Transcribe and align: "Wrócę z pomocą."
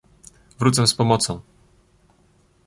"Wrócę 0.59 0.87
z 0.87 0.93
pomocą." 0.95 1.41